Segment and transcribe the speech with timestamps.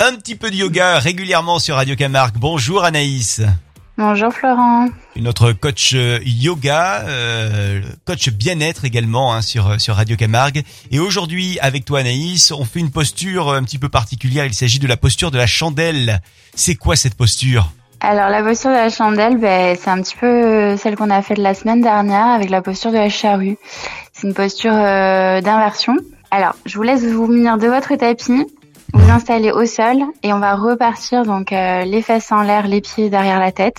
[0.00, 2.36] Un petit peu de yoga régulièrement sur Radio Camargue.
[2.36, 3.42] Bonjour Anaïs.
[3.96, 4.86] Bonjour Florent.
[5.16, 10.62] Notre coach euh, yoga, euh, coach bien-être également hein, sur sur Radio Camargue.
[10.92, 14.46] Et aujourd'hui, avec toi Anaïs, on fait une posture un petit peu particulière.
[14.46, 16.20] Il s'agit de la posture de la chandelle.
[16.54, 17.72] C'est quoi cette posture?
[17.98, 21.38] Alors la posture de la chandelle, ben, c'est un petit peu celle qu'on a faite
[21.38, 23.58] la semaine dernière avec la posture de la charrue.
[24.12, 25.96] C'est une posture euh, d'inversion.
[26.30, 28.46] Alors, je vous laisse vous munir de votre tapis,
[28.92, 32.80] vous installer au sol et on va repartir donc euh, les fesses en l'air, les
[32.80, 33.78] pieds derrière la tête.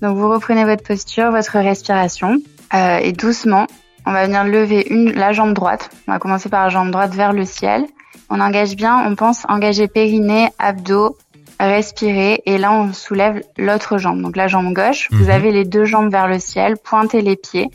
[0.00, 2.38] Donc vous reprenez votre posture, votre respiration
[2.74, 3.66] euh, et doucement,
[4.06, 5.90] on va venir lever une, la jambe droite.
[6.08, 7.84] On va commencer par la jambe droite vers le ciel.
[8.30, 11.16] On engage bien, on pense engager périnée, abdos,
[11.60, 14.20] respirer et là on soulève l'autre jambe.
[14.20, 15.30] Donc la jambe gauche, vous Mhm.
[15.30, 17.68] avez les deux jambes vers le ciel, pointez les pieds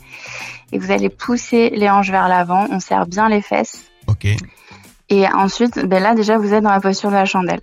[0.72, 2.66] et vous allez pousser les hanches vers l'avant.
[2.70, 3.84] On serre bien les fesses.
[4.06, 4.26] Ok.
[5.10, 7.60] Et ensuite, ben là déjà vous êtes dans la posture de la chandelle.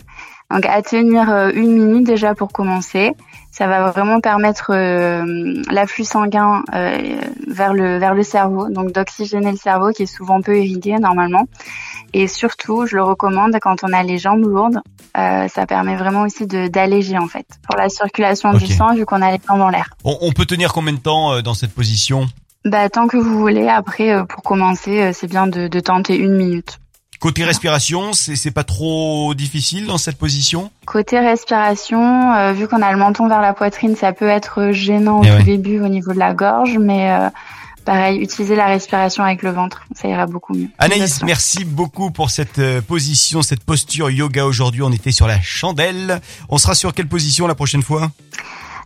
[0.52, 3.14] Donc à tenir euh, une minute déjà pour commencer.
[3.52, 6.98] Ça va vraiment permettre euh, l'afflux sanguin euh,
[7.48, 11.46] vers le vers le cerveau, donc d'oxygéner le cerveau qui est souvent peu irrigué normalement.
[12.14, 14.82] Et surtout, je le recommande quand on a les jambes lourdes.
[15.18, 19.06] euh, ça permet vraiment aussi de d'alléger en fait pour la circulation du sang vu
[19.06, 19.90] qu'on a les jambes dans l'air.
[20.04, 22.28] On, on peut tenir combien de temps euh, dans cette position?
[22.66, 23.68] Bah tant que vous voulez.
[23.68, 26.80] Après, euh, pour commencer, euh, c'est bien de, de tenter une minute.
[27.20, 30.70] Côté respiration, c'est c'est pas trop difficile dans cette position?
[30.86, 35.22] Côté respiration, euh, vu qu'on a le menton vers la poitrine, ça peut être gênant
[35.22, 35.44] au Eh ouais.
[35.44, 37.30] début au niveau de la gorge, mais euh,
[37.86, 40.68] pareil, utilisez la respiration avec le ventre, ça ira beaucoup mieux.
[40.78, 44.82] Anaïs, merci beaucoup pour cette euh, position, cette posture yoga aujourd'hui.
[44.84, 46.20] On était sur la chandelle.
[46.50, 48.12] On sera sur quelle position la prochaine fois?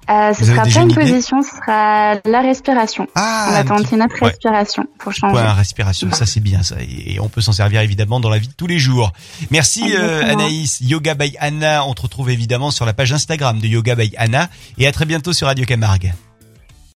[0.09, 3.07] Euh, ce Vous sera pas une position, ce sera la respiration.
[3.13, 4.29] Ah, on va tenter notre ouais.
[4.29, 5.33] respiration pour changer.
[5.33, 6.77] point respiration, ça c'est bien ça.
[6.81, 9.13] Et on peut s'en servir évidemment dans la vie de tous les jours.
[9.51, 10.23] Merci euh.
[10.23, 10.81] Anaïs.
[10.81, 14.49] Yoga by Anna, on te retrouve évidemment sur la page Instagram de Yoga by Anna.
[14.79, 16.11] Et à très bientôt sur Radio Camargue.